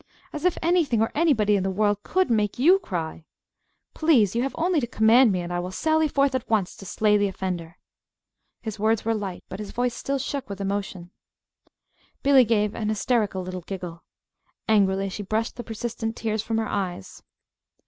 "As 0.33 0.45
if 0.45 0.57
anything 0.63 0.99
or 0.99 1.11
anybody 1.13 1.55
in 1.55 1.61
the 1.61 1.69
world 1.69 2.01
could 2.01 2.31
make 2.31 2.57
you 2.57 2.79
cry! 2.79 3.23
Please 3.93 4.33
you 4.35 4.41
have 4.41 4.55
only 4.57 4.79
to 4.79 4.87
command 4.87 5.31
me, 5.31 5.41
and 5.41 5.53
I 5.53 5.59
will 5.59 5.69
sally 5.69 6.07
forth 6.07 6.33
at 6.33 6.49
once 6.49 6.75
to 6.77 6.87
slay 6.87 7.17
the 7.17 7.27
offender." 7.27 7.77
His 8.63 8.79
words 8.79 9.05
were 9.05 9.13
light, 9.13 9.43
but 9.47 9.59
his 9.59 9.69
voice 9.69 9.93
still 9.93 10.17
shook 10.17 10.49
with 10.49 10.59
emotion. 10.59 11.11
Billy 12.23 12.45
gave 12.45 12.73
an 12.73 12.89
hysterical 12.89 13.43
little 13.43 13.61
giggle. 13.61 14.03
Angrily 14.67 15.07
she 15.07 15.21
brushed 15.21 15.55
the 15.55 15.63
persistent 15.63 16.15
tears 16.15 16.41
from 16.41 16.57
her 16.57 16.67
eyes. 16.67 17.21